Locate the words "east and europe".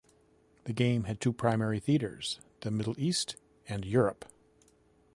2.97-4.25